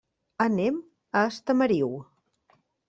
[0.45, 0.79] Anem
[1.21, 1.95] a Estamariu.